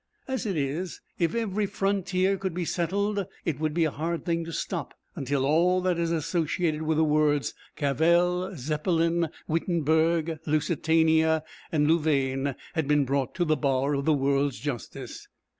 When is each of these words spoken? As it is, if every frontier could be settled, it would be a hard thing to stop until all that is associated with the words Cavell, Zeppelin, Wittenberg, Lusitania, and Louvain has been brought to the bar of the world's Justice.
As 0.27 0.47
it 0.47 0.57
is, 0.57 0.99
if 1.19 1.35
every 1.35 1.67
frontier 1.67 2.35
could 2.35 2.55
be 2.55 2.65
settled, 2.65 3.23
it 3.45 3.59
would 3.59 3.71
be 3.75 3.83
a 3.83 3.91
hard 3.91 4.25
thing 4.25 4.43
to 4.45 4.51
stop 4.51 4.95
until 5.15 5.45
all 5.45 5.79
that 5.81 5.99
is 5.99 6.11
associated 6.11 6.81
with 6.81 6.97
the 6.97 7.03
words 7.03 7.53
Cavell, 7.75 8.51
Zeppelin, 8.55 9.29
Wittenberg, 9.47 10.39
Lusitania, 10.47 11.43
and 11.71 11.87
Louvain 11.87 12.55
has 12.73 12.85
been 12.85 13.05
brought 13.05 13.35
to 13.35 13.45
the 13.45 13.55
bar 13.55 13.93
of 13.93 14.05
the 14.05 14.13
world's 14.15 14.57
Justice. 14.57 15.27